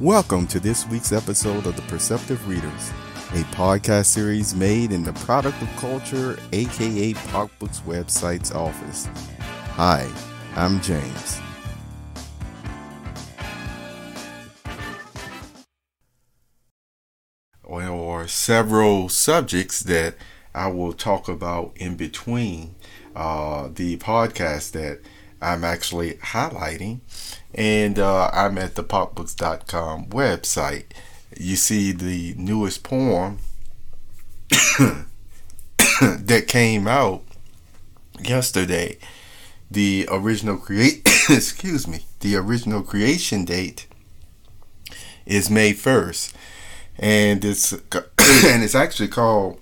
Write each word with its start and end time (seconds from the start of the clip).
Welcome 0.00 0.48
to 0.48 0.58
this 0.58 0.88
week's 0.88 1.12
episode 1.12 1.66
of 1.66 1.76
The 1.76 1.82
Perceptive 1.82 2.48
Readers, 2.48 2.90
a 3.30 3.44
podcast 3.54 4.06
series 4.06 4.52
made 4.52 4.90
in 4.90 5.04
the 5.04 5.12
Product 5.12 5.62
of 5.62 5.68
Culture, 5.76 6.36
aka 6.52 7.14
Pop 7.14 7.48
Books 7.60 7.78
website's 7.86 8.50
office. 8.50 9.06
Hi, 9.76 10.10
I'm 10.56 10.80
James. 10.80 11.40
Well, 17.62 17.78
there 17.78 17.92
are 17.92 18.26
several 18.26 19.08
subjects 19.08 19.78
that 19.84 20.16
I 20.52 20.66
will 20.72 20.92
talk 20.92 21.28
about 21.28 21.70
in 21.76 21.94
between 21.94 22.74
uh, 23.14 23.68
the 23.72 23.98
podcast 23.98 24.72
that 24.72 25.02
I'm 25.44 25.64
actually 25.64 26.14
highlighting 26.14 27.00
and 27.54 27.98
uh, 27.98 28.30
I'm 28.32 28.58
at 28.58 28.74
the 28.74 28.82
popbooks.com 28.82 30.06
website. 30.06 30.84
You 31.36 31.56
see 31.56 31.92
the 31.92 32.34
newest 32.36 32.82
poem 32.82 33.38
that 34.48 36.44
came 36.48 36.88
out 36.88 37.22
yesterday. 38.20 38.98
The 39.70 40.08
original 40.10 40.56
create 40.56 41.06
excuse 41.28 41.86
me, 41.86 42.04
the 42.20 42.36
original 42.36 42.82
creation 42.82 43.44
date 43.44 43.86
is 45.26 45.50
May 45.50 45.72
1st. 45.72 46.32
And 46.98 47.44
it's 47.44 47.72
and 47.72 48.62
it's 48.62 48.74
actually 48.74 49.08
called 49.08 49.60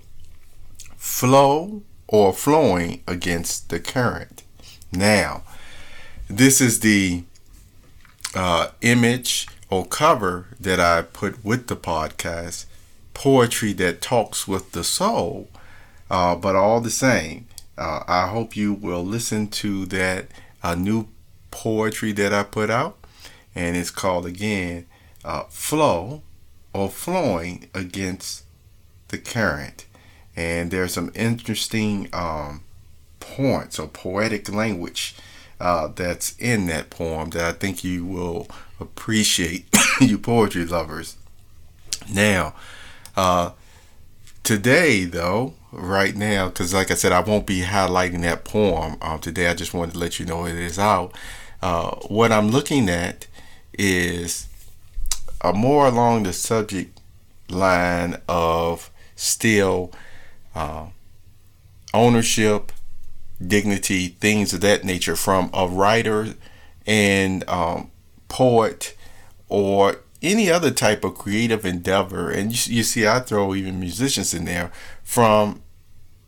Flow 0.97 1.83
or 2.07 2.33
Flowing 2.33 3.01
Against 3.07 3.69
the 3.69 3.79
Current. 3.79 4.43
Now, 4.91 5.43
this 6.29 6.61
is 6.61 6.79
the 6.79 7.23
uh, 8.35 8.69
image 8.81 9.47
or 9.69 9.85
cover 9.85 10.47
that 10.59 10.79
I 10.79 11.01
put 11.01 11.43
with 11.43 11.67
the 11.67 11.75
podcast, 11.75 12.65
poetry 13.13 13.73
that 13.73 14.01
talks 14.01 14.47
with 14.47 14.71
the 14.71 14.83
soul. 14.83 15.49
Uh, 16.09 16.35
but 16.35 16.55
all 16.55 16.79
the 16.79 16.91
same, 16.91 17.47
uh, 17.77 18.03
I 18.07 18.27
hope 18.27 18.55
you 18.55 18.73
will 18.73 19.03
listen 19.03 19.47
to 19.49 19.85
that 19.87 20.27
uh, 20.61 20.75
new 20.75 21.07
poetry 21.51 22.11
that 22.13 22.33
I 22.33 22.43
put 22.43 22.69
out, 22.69 22.97
and 23.55 23.75
it's 23.75 23.91
called 23.91 24.25
again 24.25 24.85
uh, 25.25 25.43
"Flow" 25.49 26.21
or 26.73 26.89
"Flowing 26.89 27.67
Against 27.73 28.43
the 29.09 29.17
Current." 29.17 29.85
And 30.35 30.71
there's 30.71 30.93
some 30.93 31.11
interesting 31.15 32.09
um, 32.13 32.63
points 33.19 33.79
or 33.79 33.87
poetic 33.87 34.51
language 34.51 35.15
uh, 35.63 35.87
that's 35.87 36.37
in 36.39 36.67
that 36.67 36.89
poem 36.89 37.29
that 37.29 37.45
I 37.45 37.53
think 37.53 37.85
you 37.85 38.05
will 38.05 38.49
appreciate, 38.81 39.65
you 40.01 40.17
poetry 40.17 40.65
lovers. 40.65 41.15
Now, 42.13 42.53
uh, 43.15 43.51
today, 44.43 45.05
though, 45.05 45.53
right 45.71 46.17
now, 46.17 46.49
because 46.49 46.73
like 46.73 46.91
I 46.91 46.95
said, 46.95 47.13
I 47.13 47.21
won't 47.21 47.47
be 47.47 47.61
highlighting 47.61 48.23
that 48.23 48.43
poem 48.43 48.97
um, 49.01 49.19
today. 49.19 49.47
I 49.47 49.53
just 49.53 49.73
wanted 49.73 49.93
to 49.93 49.99
let 49.99 50.19
you 50.19 50.25
know 50.25 50.45
it 50.45 50.55
is 50.55 50.77
out. 50.77 51.15
Uh, 51.61 51.95
what 52.07 52.33
I'm 52.33 52.49
looking 52.49 52.89
at 52.89 53.27
is 53.71 54.49
more 55.55 55.87
along 55.87 56.23
the 56.23 56.33
subject 56.33 56.99
line 57.49 58.17
of 58.27 58.91
still 59.15 59.93
uh, 60.55 60.87
ownership 61.93 62.73
dignity, 63.47 64.09
things 64.09 64.53
of 64.53 64.61
that 64.61 64.83
nature 64.83 65.15
from 65.15 65.49
a 65.53 65.67
writer 65.67 66.35
and 66.85 67.47
um, 67.49 67.91
poet 68.27 68.95
or 69.49 69.97
any 70.21 70.49
other 70.49 70.71
type 70.71 71.03
of 71.03 71.15
creative 71.15 71.65
endeavor. 71.65 72.29
And 72.29 72.51
you, 72.51 72.77
you, 72.77 72.83
see, 72.83 73.05
I 73.07 73.19
throw 73.19 73.53
even 73.53 73.79
musicians 73.79 74.33
in 74.33 74.45
there 74.45 74.71
from 75.03 75.61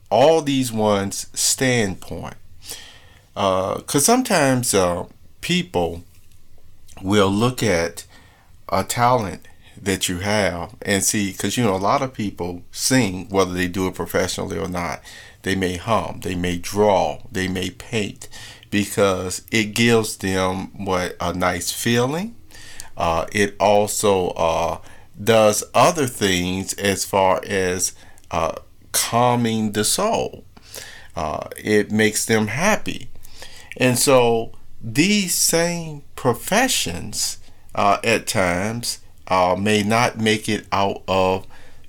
all 0.10 0.42
these 0.42 0.72
ones' 0.72 1.28
standpoint. 1.34 2.36
Because 3.34 3.96
uh, 3.96 4.00
sometimes 4.00 4.74
uh, 4.74 5.06
people 5.42 6.04
will 7.02 7.30
look 7.30 7.62
at 7.62 8.06
a 8.70 8.84
talent 8.84 9.48
that 9.82 10.08
you 10.08 10.20
have 10.20 10.76
and 10.82 11.04
see, 11.04 11.32
because 11.32 11.58
you 11.58 11.64
know, 11.64 11.76
a 11.76 11.78
lot 11.78 12.02
of 12.02 12.14
people 12.14 12.64
sing, 12.72 13.28
whether 13.30 13.54
they 13.54 13.68
do 13.68 13.88
it 13.88 13.96
professionally 13.96 14.58
or 14.58 14.68
not. 14.68 15.02
They 15.46 15.54
may 15.54 15.78
hum, 15.78 16.22
they 16.24 16.34
may 16.34 16.58
draw, 16.58 17.20
they 17.32 17.48
may 17.48 17.70
paint 17.70 18.28
because 18.72 19.44
it 19.52 19.76
gives 19.76 20.18
them 20.18 20.72
what 20.86 21.16
a 21.22 21.36
nice 21.36 21.72
feeling. 21.72 22.36
Uh, 22.98 23.28
it 23.32 23.56
also 23.60 24.30
uh, 24.30 24.80
does 25.24 25.64
other 25.76 26.08
things 26.08 26.74
as 26.74 27.06
far 27.06 27.42
as 27.46 27.94
uh, 28.32 28.54
calming 28.92 29.74
the 29.74 29.84
soul. 29.84 30.46
Uh, 31.16 31.48
it 31.58 31.92
makes 31.92 32.26
them 32.26 32.48
happy. 32.48 33.10
And 33.78 34.00
so 34.00 34.52
these 34.82 35.36
same 35.36 36.02
professions 36.16 37.38
uh, 37.76 38.00
at 38.04 38.26
times 38.26 38.98
uh, 39.28 39.56
may 39.60 39.84
not 39.84 40.18
make 40.18 40.50
it 40.50 40.66
out 40.72 41.04
of 41.08 41.46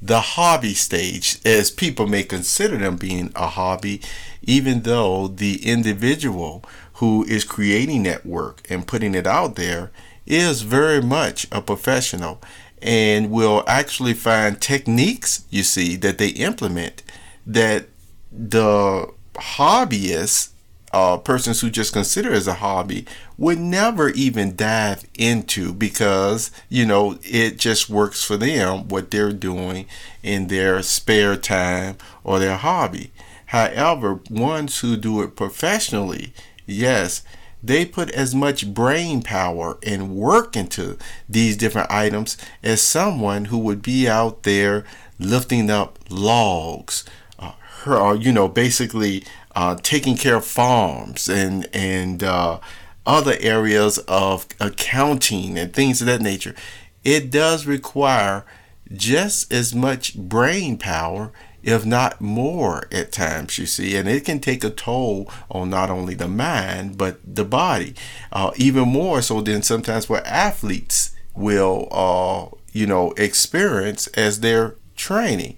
the 0.07 0.21
hobby 0.21 0.75
stage, 0.75 1.39
as 1.45 1.71
people 1.71 2.07
may 2.07 2.23
consider 2.23 2.77
them 2.77 2.97
being 2.97 3.33
a 3.35 3.49
hobby, 3.49 4.01
even 4.43 4.83
though 4.83 5.27
the 5.27 5.67
individual 5.67 6.63
who 6.95 7.25
is 7.25 7.45
creating 7.45 8.05
that 8.05 8.25
work 8.25 8.65
and 8.71 8.87
putting 8.87 9.15
it 9.15 9.27
out 9.27 9.57
there 9.57 9.91
is 10.25 10.63
very 10.63 11.03
much 11.03 11.47
a 11.51 11.61
professional 11.61 12.41
and 12.81 13.31
will 13.31 13.65
actually 13.67 14.15
find 14.15 14.61
techniques, 14.61 15.45
you 15.51 15.63
see, 15.63 15.97
that 15.97 16.19
they 16.19 16.29
implement 16.29 17.03
that 17.47 17.87
the 18.31 19.11
hobbyists 19.35 20.51
uh, 20.97 21.19
persons 21.19 21.61
who 21.61 21.69
just 21.69 21.93
consider 21.93 22.33
as 22.33 22.47
a 22.47 22.55
hobby 22.55 23.05
would 23.37 23.59
never 23.59 24.09
even 24.09 24.57
dive 24.57 25.05
into 25.19 25.75
because 25.75 26.51
you 26.71 26.87
know 26.87 27.19
it 27.23 27.59
just 27.59 27.91
works 27.91 28.25
for 28.25 28.39
them 28.39 28.89
what 28.89 29.11
they're 29.11 29.31
doing 29.31 29.85
in 30.23 30.47
their 30.47 30.83
spare 30.83 31.37
time 31.37 31.99
or 32.25 32.39
their 32.39 32.57
hobby. 32.57 33.13
However 33.47 34.21
ones 34.31 34.81
who 34.81 34.97
do 34.97 35.21
it 35.21 35.37
professionally 35.37 36.33
yes 36.65 37.23
they 37.63 37.85
put 37.85 38.11
as 38.13 38.35
much 38.35 38.73
brain 38.73 39.21
power 39.23 39.79
and 39.83 40.17
work 40.17 40.57
into 40.57 40.97
these 41.29 41.59
different 41.59 41.91
items 41.91 42.39
as 42.63 42.81
someone 42.81 43.47
who 43.47 43.59
would 43.59 43.83
be 43.83 44.09
out 44.09 44.45
there 44.45 44.83
lifting 45.19 45.69
up 45.69 45.99
logs 46.09 47.05
uh, 47.39 47.53
or 47.87 48.17
you 48.17 48.33
know 48.33 48.49
basically 48.49 49.23
uh, 49.57 49.75
taking 49.83 50.17
care 50.17 50.37
of 50.37 50.45
farms 50.45 51.29
and 51.29 51.67
and 51.73 52.23
uh, 52.23 52.61
other 53.07 53.37
areas 53.41 53.97
of 54.07 54.47
accounting 54.61 55.59
and 55.59 55.73
things 55.73 56.01
of 56.03 56.07
that 56.07 56.21
nature, 56.21 56.55
it 57.03 57.31
does 57.31 57.67
require 57.67 58.45
just 58.93 59.51
as 59.51 59.75
much 59.75 60.15
brain 60.15 60.77
power, 60.77 61.33
if 61.63 61.87
not 61.87 62.21
more, 62.21 62.87
at 62.93 63.13
times. 63.13 63.59
You 63.59 63.65
see, 63.65 63.97
and 63.97 64.07
it 64.07 64.27
can 64.27 64.41
take 64.41 64.63
a 64.63 64.71
toll 64.71 65.31
on 65.51 65.71
not 65.71 65.89
only 65.89 66.15
the 66.15 66.29
mind 66.29 66.99
but 66.99 67.19
the 67.25 67.45
body, 67.45 67.95
uh, 68.33 68.51
even 68.57 68.89
more 68.89 69.23
so 69.23 69.41
than 69.41 69.63
sometimes 69.63 70.07
what 70.09 70.27
athletes 70.27 71.13
will, 71.35 71.89
uh, 71.91 72.55
you 72.73 72.87
know, 72.87 73.13
experience 73.13 74.07
as 74.09 74.41
they're 74.41 74.75
training. 74.97 75.57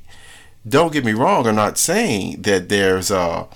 Don't 0.66 0.92
get 0.92 1.04
me 1.04 1.14
wrong. 1.14 1.48
I'm 1.48 1.56
not 1.56 1.78
saying 1.78 2.42
that 2.42 2.68
there's 2.68 3.10
a 3.10 3.18
uh, 3.18 3.46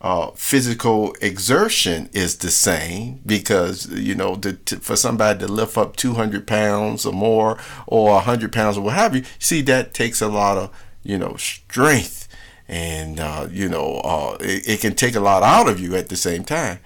uh, 0.00 0.30
physical 0.32 1.14
exertion 1.22 2.10
is 2.12 2.36
the 2.38 2.50
same 2.50 3.20
because 3.24 3.88
you 3.90 4.14
know 4.14 4.36
to, 4.36 4.52
to, 4.52 4.76
for 4.76 4.94
somebody 4.94 5.38
to 5.38 5.48
lift 5.48 5.78
up 5.78 5.96
200 5.96 6.46
pounds 6.46 7.06
or 7.06 7.12
more 7.12 7.58
or 7.86 8.12
100 8.12 8.52
pounds 8.52 8.76
or 8.76 8.82
what 8.82 8.94
have 8.94 9.16
you 9.16 9.24
see 9.38 9.62
that 9.62 9.94
takes 9.94 10.20
a 10.20 10.28
lot 10.28 10.58
of 10.58 10.70
you 11.02 11.16
know 11.16 11.34
strength 11.36 12.28
and 12.68 13.18
uh, 13.18 13.48
you 13.50 13.68
know 13.68 14.00
uh, 14.04 14.36
it, 14.40 14.68
it, 14.68 14.80
can 14.80 14.94
take 14.94 15.14
a 15.14 15.20
lot 15.20 15.42
out 15.42 15.68
of 15.68 15.80
you 15.80 15.96
at 15.96 16.08
the 16.08 16.16
same 16.16 16.44
time. 16.44 16.78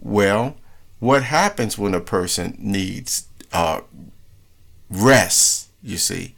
Well 0.00 0.56
what 0.98 1.24
happens 1.24 1.78
when 1.78 1.94
a 1.94 2.00
person 2.00 2.56
needs 2.58 3.26
uh, 3.52 3.80
rest 4.90 5.70
you 5.82 5.96
see? 5.96 6.34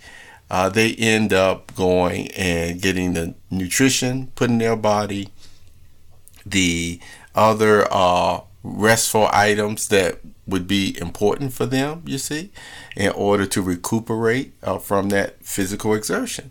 Uh, 0.49 0.69
they 0.69 0.95
end 0.95 1.33
up 1.33 1.75
going 1.75 2.29
and 2.33 2.81
getting 2.81 3.15
the 3.15 3.35
nutrition 3.51 4.29
put 4.37 4.49
in 4.49 4.59
their 4.59 4.77
body 4.77 5.29
the 6.47 7.01
other 7.35 7.87
uh, 7.91 8.41
restful 8.63 9.29
items 9.33 9.89
that 9.89 10.21
would 10.47 10.67
be 10.69 10.97
important 11.01 11.53
for 11.53 11.67
them, 11.67 12.03
you 12.07 12.19
see, 12.19 12.51
in 12.97 13.11
order 13.13 13.47
to 13.47 13.61
recuperate 13.63 14.55
uh, 14.63 14.79
from 14.79 15.11
that 15.11 15.45
physical 15.45 15.93
exertion. 15.95 16.51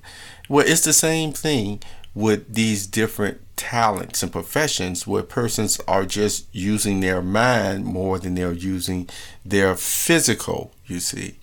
Well, 0.50 0.66
it's 0.68 0.84
the 0.84 0.94
same 0.94 1.32
thing 1.34 1.82
with 2.14 2.54
these 2.54 2.88
different 2.88 3.40
talents 3.56 4.22
and 4.24 4.32
professions 4.32 5.08
where 5.08 5.24
persons 5.24 5.80
are 5.88 6.06
just 6.06 6.48
using 6.54 7.00
their 7.00 7.22
mind 7.22 7.86
more 7.86 8.20
than 8.20 8.36
they're 8.36 8.52
using 8.52 9.10
their 9.46 9.76
physical, 9.76 10.72
you 10.86 11.00
see. 11.00 11.38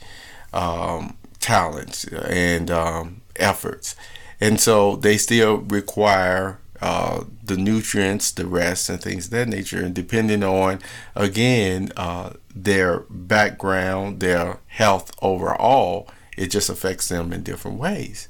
um, 0.53 1.17
talents 1.41 2.05
and 2.05 2.71
um, 2.71 3.23
efforts. 3.37 3.97
And 4.41 4.61
so 4.61 4.97
they 4.97 5.17
still 5.17 5.59
require 5.59 6.59
uh, 6.83 7.23
the 7.45 7.57
nutrients, 7.57 8.33
the 8.33 8.45
rest, 8.45 8.91
and 8.91 9.01
things 9.01 9.27
of 9.27 9.31
that 9.31 9.49
nature. 9.49 9.83
And 9.85 9.95
depending 9.95 10.43
on, 10.43 10.81
again, 11.15 11.93
uh, 11.97 12.31
their 12.53 13.05
background, 13.09 14.19
their 14.19 14.59
health 14.67 15.13
overall, 15.23 16.09
it 16.37 16.49
just 16.49 16.69
affects 16.69 17.09
them 17.09 17.33
in 17.33 17.45
different 17.45 17.79
ways. 17.79 18.29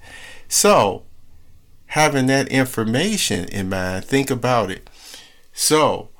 So, 0.49 1.05
having 1.87 2.27
that 2.27 2.49
information 2.49 3.47
in 3.47 3.71
mind, 3.71 4.05
think 4.05 4.31
about 4.31 4.71
it. 4.71 4.91
So, 5.55 6.11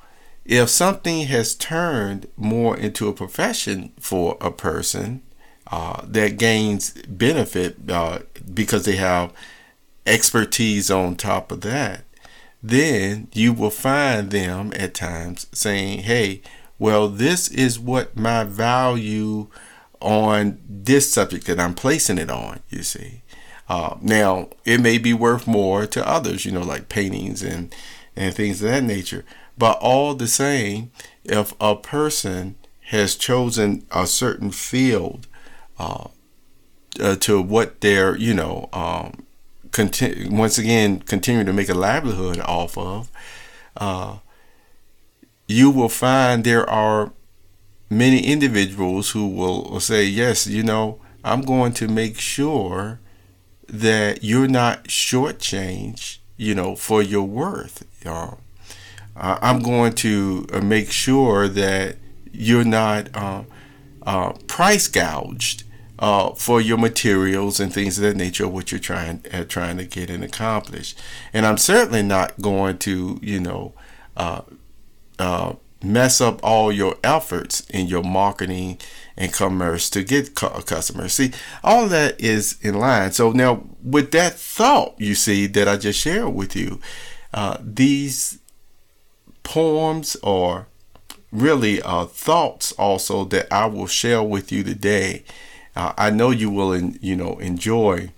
if 0.43 0.69
something 0.69 1.27
has 1.27 1.53
turned 1.53 2.27
more 2.35 2.75
into 2.75 3.07
a 3.07 3.13
profession 3.13 3.93
for 3.99 4.37
a 4.41 4.49
person 4.49 5.21
uh, 5.67 6.01
that 6.07 6.37
gains 6.37 6.93
benefit 7.07 7.77
uh, 7.91 8.19
because 8.51 8.85
they 8.85 8.95
have 8.95 9.31
expertise 10.07 10.89
on 10.89 11.15
top 11.15 11.51
of 11.51 11.61
that, 11.61 12.05
then 12.63 13.27
you 13.33 13.51
will 13.51 13.69
find 13.69 14.31
them 14.31 14.71
at 14.77 14.93
times 14.93 15.47
saying, 15.51 15.99
hey, 15.99 16.41
well, 16.79 17.09
this 17.09 17.49
is 17.49 17.77
what 17.77 18.15
my 18.17 18.45
value 18.45 19.47
on 19.99 20.59
this 20.67 21.11
subject 21.11 21.45
that 21.47 21.59
I'm 21.59 21.75
placing 21.75 22.17
it 22.17 22.29
on, 22.29 22.61
you 22.69 22.83
see. 22.83 23.21
Uh, 23.67 23.97
now, 24.01 24.49
it 24.65 24.79
may 24.79 24.97
be 24.97 25.13
worth 25.13 25.45
more 25.45 25.85
to 25.87 26.07
others, 26.07 26.45
you 26.45 26.51
know, 26.51 26.61
like 26.61 26.89
paintings 26.89 27.43
and, 27.43 27.73
and 28.15 28.33
things 28.33 28.61
of 28.61 28.69
that 28.69 28.83
nature. 28.83 29.25
But 29.57 29.77
all 29.79 30.15
the 30.15 30.27
same, 30.27 30.91
if 31.23 31.53
a 31.59 31.75
person 31.75 32.55
has 32.87 33.15
chosen 33.15 33.85
a 33.91 34.07
certain 34.07 34.51
field 34.51 35.27
uh, 35.77 36.07
uh, 36.99 37.15
to 37.17 37.41
what 37.41 37.81
they're, 37.81 38.15
you 38.17 38.33
know, 38.33 38.69
um, 38.73 39.22
once 39.77 40.57
again 40.57 40.99
continue 40.99 41.43
to 41.43 41.53
make 41.53 41.69
a 41.69 41.73
livelihood 41.73 42.39
off 42.41 42.77
of, 42.77 43.09
uh, 43.77 44.17
you 45.47 45.69
will 45.69 45.89
find 45.89 46.43
there 46.43 46.69
are 46.69 47.11
many 47.89 48.25
individuals 48.25 49.11
who 49.11 49.27
will, 49.27 49.69
will 49.69 49.79
say, 49.79 50.05
yes, 50.05 50.47
you 50.47 50.63
know, 50.63 50.99
I'm 51.23 51.41
going 51.41 51.73
to 51.73 51.87
make 51.87 52.19
sure 52.19 52.99
that 53.67 54.23
you're 54.23 54.47
not 54.47 54.85
shortchanged, 54.85 56.17
you 56.37 56.53
know, 56.53 56.75
for 56.75 57.01
your 57.01 57.23
worth. 57.23 57.85
Uh, 58.05 58.35
I'm 59.15 59.61
going 59.61 59.93
to 59.93 60.47
uh, 60.51 60.61
make 60.61 60.91
sure 60.91 61.47
that 61.47 61.97
you're 62.31 62.63
not 62.63 63.15
uh, 63.15 63.43
uh, 64.01 64.33
price 64.47 64.87
gouged 64.87 65.62
uh, 65.99 66.33
for 66.33 66.59
your 66.59 66.77
materials 66.77 67.59
and 67.59 67.73
things 67.73 67.97
of 67.97 68.03
that 68.03 68.17
nature, 68.17 68.47
what 68.47 68.71
you're 68.71 68.79
trying 68.79 69.23
uh, 69.31 69.43
trying 69.43 69.77
to 69.77 69.85
get 69.85 70.09
and 70.09 70.23
accomplish. 70.23 70.95
And 71.31 71.45
I'm 71.45 71.57
certainly 71.57 72.03
not 72.03 72.41
going 72.41 72.79
to, 72.79 73.19
you 73.21 73.39
know, 73.39 73.73
uh, 74.17 74.41
uh, 75.19 75.53
mess 75.83 76.21
up 76.21 76.39
all 76.43 76.71
your 76.71 76.95
efforts 77.03 77.61
in 77.69 77.87
your 77.87 78.03
marketing 78.03 78.79
and 79.17 79.31
commerce 79.33 79.89
to 79.91 80.03
get 80.03 80.33
customers. 80.33 81.13
See, 81.13 81.31
all 81.63 81.87
that 81.89 82.19
is 82.19 82.57
in 82.61 82.79
line. 82.79 83.11
So 83.11 83.31
now, 83.31 83.63
with 83.83 84.11
that 84.11 84.33
thought, 84.33 84.95
you 84.97 85.13
see 85.13 85.45
that 85.47 85.67
I 85.67 85.77
just 85.77 85.99
shared 85.99 86.33
with 86.33 86.55
you, 86.55 86.79
uh, 87.33 87.57
these 87.61 88.39
poems 89.43 90.15
or 90.23 90.67
really 91.31 91.81
uh, 91.81 92.05
thoughts 92.05 92.71
also 92.73 93.25
that 93.25 93.51
I 93.51 93.65
will 93.65 93.87
share 93.87 94.23
with 94.23 94.51
you 94.51 94.63
today 94.63 95.23
uh, 95.75 95.93
I 95.97 96.09
know 96.09 96.29
you 96.29 96.49
will, 96.49 96.73
in, 96.73 96.97
you 97.01 97.15
know, 97.15 97.37
enjoy 97.39 98.11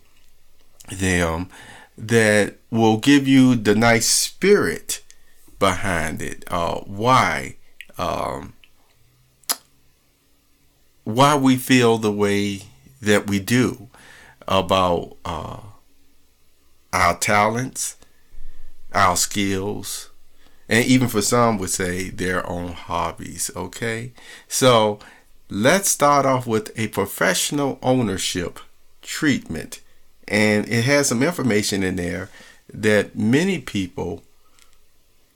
them 0.89 1.49
that 1.97 2.57
will 2.69 2.97
give 2.97 3.27
you 3.27 3.55
the 3.55 3.75
nice 3.75 4.07
spirit 4.07 5.01
behind 5.59 6.21
it. 6.21 6.43
Uh, 6.47 6.79
why? 6.81 7.57
Um, 7.97 8.53
why 11.05 11.35
we 11.35 11.55
feel 11.55 11.97
the 11.97 12.11
way 12.11 12.63
that 13.01 13.27
we 13.27 13.39
do 13.39 13.89
about 14.47 15.15
uh, 15.23 15.59
our 16.91 17.17
talents, 17.17 17.95
our 18.93 19.15
skills, 19.15 20.09
and 20.67 20.83
even 20.85 21.07
for 21.07 21.21
some 21.21 21.57
would 21.59 21.69
say 21.69 22.09
their 22.09 22.47
own 22.49 22.73
hobbies. 22.73 23.51
Okay, 23.55 24.13
so 24.47 24.99
Let's 25.49 25.89
start 25.89 26.25
off 26.25 26.47
with 26.47 26.77
a 26.77 26.87
professional 26.87 27.77
ownership 27.83 28.59
treatment. 29.03 29.79
And 30.27 30.67
it 30.67 30.85
has 30.85 31.07
some 31.09 31.21
information 31.21 31.83
in 31.83 31.97
there 31.97 32.29
that 32.73 33.15
many 33.15 33.59
people 33.59 34.23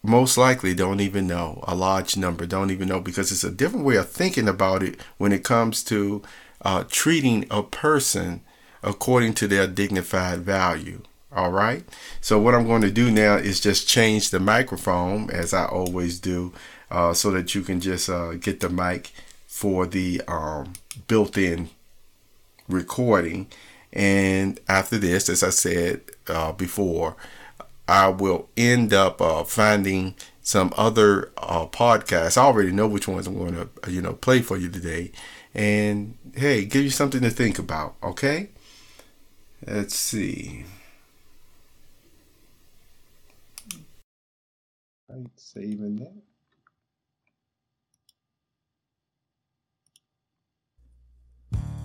most 0.01 0.35
likely 0.35 0.73
don't 0.73 0.99
even 0.99 1.27
know. 1.27 1.63
A 1.67 1.75
large 1.75 2.17
number 2.17 2.47
don't 2.47 2.71
even 2.71 2.87
know 2.87 2.99
because 2.99 3.31
it's 3.31 3.43
a 3.43 3.51
different 3.51 3.85
way 3.85 3.97
of 3.97 4.09
thinking 4.09 4.47
about 4.47 4.81
it 4.81 4.99
when 5.19 5.31
it 5.31 5.43
comes 5.43 5.83
to 5.83 6.23
uh, 6.63 6.85
treating 6.89 7.45
a 7.51 7.61
person 7.61 8.41
according 8.81 9.35
to 9.35 9.47
their 9.47 9.67
dignified 9.67 10.39
value. 10.39 11.03
All 11.31 11.51
right. 11.51 11.83
So, 12.19 12.39
what 12.39 12.55
I'm 12.55 12.65
going 12.65 12.81
to 12.81 12.89
do 12.89 13.11
now 13.11 13.35
is 13.35 13.59
just 13.59 13.87
change 13.87 14.31
the 14.31 14.39
microphone 14.39 15.29
as 15.29 15.53
I 15.53 15.65
always 15.65 16.19
do 16.19 16.51
uh, 16.89 17.13
so 17.13 17.29
that 17.29 17.53
you 17.53 17.61
can 17.61 17.79
just 17.79 18.09
uh, 18.09 18.33
get 18.33 18.61
the 18.61 18.69
mic 18.69 19.11
for 19.49 19.87
the 19.87 20.21
um, 20.27 20.73
built-in 21.07 21.69
recording. 22.67 23.47
And 23.91 24.59
after 24.69 24.99
this, 24.99 25.27
as 25.27 25.41
I 25.41 25.49
said 25.49 26.01
uh, 26.27 26.51
before, 26.51 27.15
I 27.87 28.09
will 28.09 28.47
end 28.55 28.93
up 28.93 29.19
uh, 29.19 29.43
finding 29.43 30.13
some 30.43 30.71
other 30.77 31.31
uh, 31.37 31.65
podcasts. 31.65 32.37
I 32.37 32.43
already 32.43 32.71
know 32.71 32.87
which 32.87 33.07
ones 33.07 33.25
I'm 33.25 33.35
going 33.37 33.55
to, 33.55 33.91
you 33.91 34.03
know, 34.03 34.13
play 34.13 34.43
for 34.43 34.55
you 34.55 34.69
today. 34.69 35.11
And 35.55 36.15
hey, 36.35 36.65
give 36.65 36.83
you 36.83 36.91
something 36.91 37.21
to 37.21 37.31
think 37.31 37.57
about. 37.57 37.95
Okay. 38.03 38.49
Let's 39.65 39.95
see. 39.95 40.65
Right, 45.09 45.25
saving 45.35 45.95
that. 45.97 46.28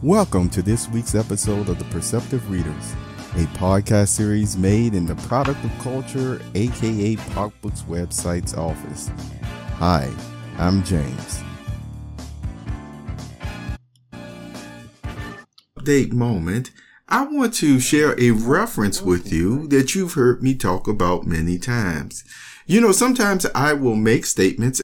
Welcome 0.04 0.50
to 0.50 0.60
this 0.60 0.86
week's 0.90 1.14
episode 1.14 1.70
of 1.70 1.78
The 1.78 1.86
Perceptive 1.86 2.50
Readers, 2.50 2.92
a 3.36 3.46
podcast 3.56 4.08
series 4.08 4.54
made 4.54 4.92
in 4.92 5.06
the 5.06 5.14
Product 5.14 5.64
of 5.64 5.78
Culture, 5.78 6.42
aka 6.54 7.16
Pop 7.16 7.54
Books 7.62 7.80
website's 7.84 8.52
office. 8.52 9.10
Hi, 9.78 10.12
I'm 10.58 10.84
James. 10.84 11.42
Update 15.78 16.12
moment. 16.12 16.70
I 17.08 17.24
want 17.24 17.54
to 17.54 17.80
share 17.80 18.14
a 18.20 18.32
reference 18.32 19.00
with 19.00 19.32
you 19.32 19.66
that 19.68 19.94
you've 19.94 20.12
heard 20.12 20.42
me 20.42 20.54
talk 20.54 20.86
about 20.86 21.24
many 21.24 21.58
times. 21.58 22.24
You 22.66 22.82
know, 22.82 22.92
sometimes 22.92 23.46
I 23.54 23.72
will 23.72 23.96
make 23.96 24.26
statements, 24.26 24.82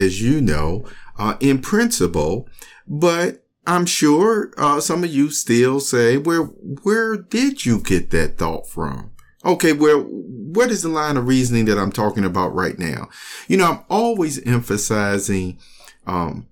as 0.00 0.22
you 0.22 0.40
know, 0.40 0.86
uh, 1.18 1.36
in 1.40 1.60
principle, 1.60 2.48
but 2.86 3.42
I'm 3.66 3.86
sure 3.86 4.52
uh, 4.56 4.80
some 4.80 5.02
of 5.02 5.12
you 5.12 5.30
still 5.30 5.80
say, 5.80 6.16
"Where 6.16 6.42
where 6.42 7.16
did 7.16 7.66
you 7.66 7.80
get 7.80 8.10
that 8.10 8.38
thought 8.38 8.68
from?" 8.68 9.10
Okay, 9.44 9.72
well, 9.72 10.02
what 10.02 10.70
is 10.70 10.82
the 10.82 10.88
line 10.88 11.16
of 11.16 11.26
reasoning 11.26 11.66
that 11.66 11.78
I'm 11.78 11.92
talking 11.92 12.24
about 12.24 12.54
right 12.54 12.78
now? 12.78 13.08
You 13.48 13.56
know, 13.58 13.70
I'm 13.70 13.84
always 13.88 14.42
emphasizing 14.44 15.58
um, 16.06 16.48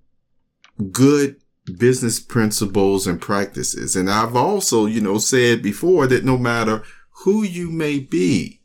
good 0.90 1.36
business 1.78 2.20
principles 2.20 3.06
and 3.06 3.20
practices, 3.20 3.96
and 3.96 4.10
I've 4.10 4.36
also, 4.36 4.86
you 4.86 5.00
know, 5.00 5.18
said 5.18 5.62
before 5.62 6.06
that 6.08 6.24
no 6.24 6.36
matter 6.36 6.82
who 7.22 7.42
you 7.42 7.70
may 7.70 8.00
be, 8.00 8.60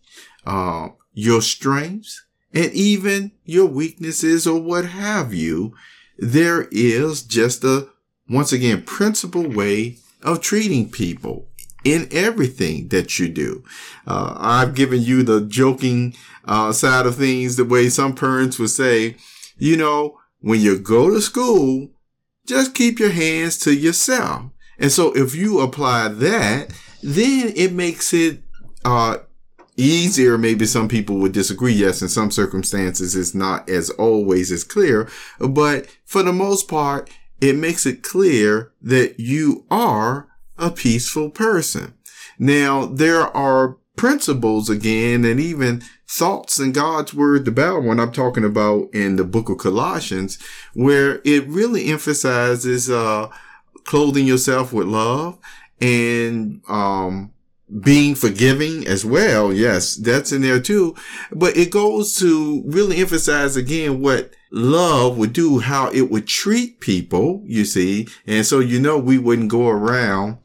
uh, 0.45 0.89
your 1.13 1.41
strengths 1.41 2.25
and 2.53 2.71
even 2.73 3.31
your 3.45 3.65
weaknesses 3.65 4.47
or 4.47 4.59
what 4.59 4.85
have 4.85 5.33
you, 5.33 5.73
there 6.17 6.67
is 6.71 7.23
just 7.23 7.63
a 7.63 7.89
once 8.29 8.51
again, 8.51 8.83
principal 8.83 9.47
way 9.47 9.97
of 10.21 10.41
treating 10.41 10.89
people 10.89 11.47
in 11.83 12.07
everything 12.11 12.89
that 12.89 13.17
you 13.19 13.29
do. 13.29 13.63
Uh, 14.05 14.35
I've 14.37 14.75
given 14.75 15.01
you 15.01 15.23
the 15.23 15.41
joking 15.41 16.13
uh, 16.45 16.71
side 16.71 17.05
of 17.05 17.15
things, 17.15 17.55
the 17.55 17.65
way 17.65 17.89
some 17.89 18.15
parents 18.15 18.59
would 18.59 18.69
say, 18.69 19.15
you 19.57 19.77
know, 19.77 20.17
when 20.41 20.59
you 20.59 20.79
go 20.79 21.09
to 21.09 21.21
school, 21.21 21.89
just 22.45 22.75
keep 22.75 22.99
your 22.99 23.11
hands 23.11 23.57
to 23.59 23.73
yourself. 23.73 24.45
And 24.77 24.91
so 24.91 25.15
if 25.15 25.35
you 25.35 25.59
apply 25.59 26.07
that, 26.07 26.73
then 27.03 27.53
it 27.55 27.73
makes 27.73 28.13
it 28.13 28.41
uh, 28.85 29.17
easier. 29.77 30.37
Maybe 30.37 30.65
some 30.65 30.87
people 30.87 31.17
would 31.17 31.31
disagree. 31.31 31.73
Yes, 31.73 32.01
in 32.01 32.09
some 32.09 32.31
circumstances, 32.31 33.15
it's 33.15 33.35
not 33.35 33.69
as 33.69 33.89
always 33.91 34.51
as 34.51 34.63
clear, 34.63 35.09
but 35.39 35.87
for 36.05 36.23
the 36.23 36.33
most 36.33 36.67
part, 36.67 37.09
it 37.41 37.55
makes 37.55 37.85
it 37.85 38.03
clear 38.03 38.71
that 38.81 39.19
you 39.19 39.65
are 39.69 40.27
a 40.57 40.69
peaceful 40.69 41.29
person. 41.29 41.93
Now, 42.37 42.85
there 42.85 43.21
are 43.35 43.77
principles 43.95 44.69
again 44.69 45.25
and 45.25 45.39
even 45.39 45.83
thoughts 46.07 46.59
in 46.59 46.71
God's 46.71 47.13
word 47.13 47.47
about 47.47 47.83
when 47.83 47.99
I'm 47.99 48.11
talking 48.11 48.45
about 48.45 48.93
in 48.93 49.17
the 49.17 49.23
book 49.23 49.49
of 49.49 49.57
Colossians, 49.57 50.39
where 50.73 51.21
it 51.25 51.47
really 51.47 51.87
emphasizes, 51.87 52.89
uh, 52.89 53.29
clothing 53.83 54.25
yourself 54.25 54.71
with 54.71 54.87
love 54.87 55.37
and, 55.81 56.61
um, 56.67 57.31
being 57.81 58.15
forgiving 58.15 58.87
as 58.87 59.05
well. 59.05 59.53
Yes, 59.53 59.95
that's 59.95 60.31
in 60.31 60.41
there 60.41 60.59
too. 60.59 60.95
But 61.31 61.55
it 61.55 61.71
goes 61.71 62.15
to 62.15 62.63
really 62.65 62.97
emphasize 62.97 63.55
again 63.55 64.01
what 64.01 64.33
love 64.51 65.17
would 65.17 65.33
do, 65.33 65.59
how 65.59 65.89
it 65.91 66.09
would 66.09 66.27
treat 66.27 66.79
people, 66.79 67.43
you 67.45 67.65
see. 67.65 68.07
And 68.25 68.45
so, 68.45 68.59
you 68.59 68.79
know, 68.79 68.97
we 68.97 69.17
wouldn't 69.17 69.49
go 69.49 69.67
around, 69.67 70.39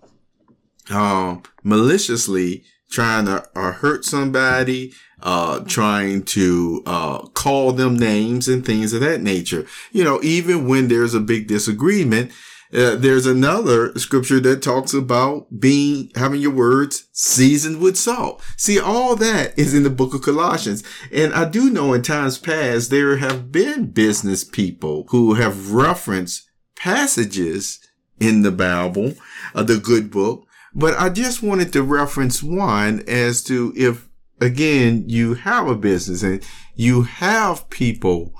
um, 0.90 1.42
maliciously 1.62 2.64
trying 2.90 3.24
to 3.26 3.44
uh, 3.56 3.72
hurt 3.72 4.04
somebody, 4.04 4.92
uh, 5.22 5.60
trying 5.60 6.22
to, 6.22 6.82
uh, 6.84 7.18
call 7.28 7.72
them 7.72 7.96
names 7.96 8.46
and 8.46 8.64
things 8.64 8.92
of 8.92 9.00
that 9.00 9.22
nature. 9.22 9.66
You 9.90 10.04
know, 10.04 10.20
even 10.22 10.68
when 10.68 10.88
there's 10.88 11.14
a 11.14 11.20
big 11.20 11.48
disagreement, 11.48 12.30
uh, 12.74 12.96
there's 12.96 13.26
another 13.26 13.96
scripture 13.98 14.40
that 14.40 14.62
talks 14.62 14.92
about 14.92 15.60
being, 15.60 16.10
having 16.16 16.40
your 16.40 16.50
words 16.50 17.08
seasoned 17.12 17.80
with 17.80 17.96
salt. 17.96 18.42
See, 18.56 18.80
all 18.80 19.14
that 19.16 19.56
is 19.56 19.74
in 19.74 19.84
the 19.84 19.90
book 19.90 20.12
of 20.12 20.22
Colossians. 20.22 20.82
And 21.12 21.32
I 21.32 21.48
do 21.48 21.70
know 21.70 21.92
in 21.92 22.02
times 22.02 22.36
past, 22.36 22.90
there 22.90 23.18
have 23.18 23.52
been 23.52 23.92
business 23.92 24.42
people 24.42 25.06
who 25.10 25.34
have 25.34 25.72
referenced 25.72 26.50
passages 26.74 27.78
in 28.18 28.42
the 28.42 28.50
Bible, 28.50 29.14
uh, 29.54 29.62
the 29.62 29.78
good 29.78 30.10
book. 30.10 30.46
But 30.74 30.98
I 30.98 31.10
just 31.10 31.42
wanted 31.42 31.72
to 31.74 31.82
reference 31.82 32.42
one 32.42 33.04
as 33.06 33.42
to 33.44 33.72
if, 33.76 34.08
again, 34.40 35.04
you 35.06 35.34
have 35.34 35.68
a 35.68 35.76
business 35.76 36.24
and 36.24 36.44
you 36.74 37.02
have 37.02 37.70
people 37.70 38.34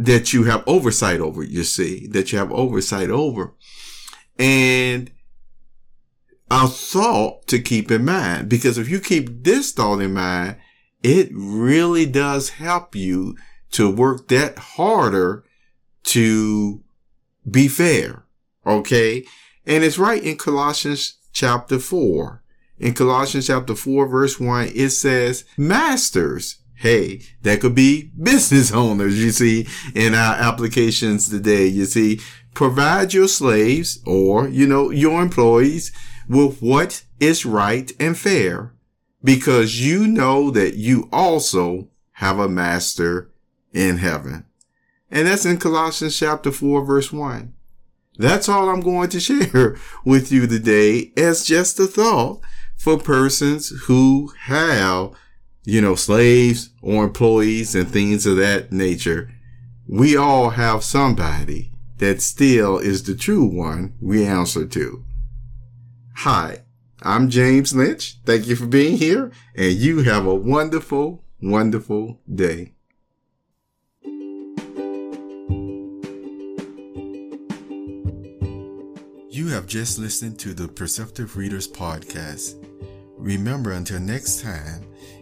that 0.00 0.32
you 0.32 0.44
have 0.44 0.64
oversight 0.66 1.20
over, 1.20 1.42
you 1.42 1.62
see, 1.62 2.06
that 2.06 2.32
you 2.32 2.38
have 2.38 2.50
oversight 2.52 3.10
over. 3.10 3.52
And 4.38 5.10
a 6.50 6.66
thought 6.66 7.46
to 7.48 7.58
keep 7.58 7.90
in 7.90 8.06
mind, 8.06 8.48
because 8.48 8.78
if 8.78 8.88
you 8.88 8.98
keep 8.98 9.44
this 9.44 9.72
thought 9.72 10.00
in 10.00 10.14
mind, 10.14 10.56
it 11.02 11.28
really 11.32 12.06
does 12.06 12.48
help 12.48 12.94
you 12.96 13.36
to 13.72 13.90
work 13.90 14.28
that 14.28 14.58
harder 14.58 15.44
to 16.04 16.82
be 17.48 17.68
fair. 17.68 18.24
Okay. 18.66 19.26
And 19.66 19.84
it's 19.84 19.98
right 19.98 20.22
in 20.22 20.38
Colossians 20.38 21.18
chapter 21.32 21.78
four. 21.78 22.42
In 22.78 22.94
Colossians 22.94 23.48
chapter 23.48 23.74
four, 23.74 24.08
verse 24.08 24.40
one, 24.40 24.70
it 24.74 24.90
says, 24.90 25.44
masters, 25.58 26.59
Hey, 26.80 27.20
that 27.42 27.60
could 27.60 27.74
be 27.74 28.10
business 28.18 28.72
owners, 28.74 29.22
you 29.22 29.32
see, 29.32 29.68
in 29.94 30.14
our 30.14 30.34
applications 30.36 31.28
today. 31.28 31.66
You 31.66 31.84
see, 31.84 32.20
provide 32.54 33.12
your 33.12 33.28
slaves 33.28 34.00
or, 34.06 34.48
you 34.48 34.66
know, 34.66 34.88
your 34.88 35.20
employees 35.20 35.92
with 36.26 36.62
what 36.62 37.04
is 37.18 37.44
right 37.44 37.92
and 38.00 38.16
fair 38.16 38.72
because 39.22 39.78
you 39.86 40.06
know 40.06 40.50
that 40.52 40.76
you 40.76 41.06
also 41.12 41.88
have 42.12 42.38
a 42.38 42.48
master 42.48 43.30
in 43.74 43.98
heaven. 43.98 44.46
And 45.10 45.28
that's 45.28 45.44
in 45.44 45.58
Colossians 45.58 46.18
chapter 46.18 46.50
4 46.50 46.86
verse 46.86 47.12
1. 47.12 47.52
That's 48.16 48.48
all 48.48 48.70
I'm 48.70 48.80
going 48.80 49.10
to 49.10 49.20
share 49.20 49.76
with 50.06 50.32
you 50.32 50.46
today 50.46 51.12
as 51.14 51.44
just 51.44 51.78
a 51.78 51.86
thought 51.86 52.40
for 52.78 52.96
persons 52.96 53.68
who 53.86 54.32
have 54.44 55.12
you 55.64 55.80
know, 55.80 55.94
slaves 55.94 56.70
or 56.82 57.04
employees 57.04 57.74
and 57.74 57.88
things 57.88 58.26
of 58.26 58.36
that 58.36 58.72
nature, 58.72 59.30
we 59.86 60.16
all 60.16 60.50
have 60.50 60.82
somebody 60.82 61.72
that 61.98 62.22
still 62.22 62.78
is 62.78 63.02
the 63.02 63.14
true 63.14 63.44
one 63.44 63.94
we 64.00 64.24
answer 64.24 64.66
to. 64.66 65.04
Hi, 66.16 66.62
I'm 67.02 67.28
James 67.28 67.74
Lynch. 67.74 68.16
Thank 68.24 68.46
you 68.46 68.56
for 68.56 68.66
being 68.66 68.96
here 68.96 69.32
and 69.54 69.72
you 69.72 70.02
have 70.02 70.26
a 70.26 70.34
wonderful, 70.34 71.24
wonderful 71.42 72.20
day. 72.32 72.72
You 79.28 79.48
have 79.48 79.66
just 79.66 79.98
listened 79.98 80.38
to 80.40 80.54
the 80.54 80.68
Perceptive 80.68 81.36
Readers 81.36 81.68
Podcast. 81.68 82.54
Remember, 83.16 83.72
until 83.72 84.00
next 84.00 84.42
time, 84.42 84.89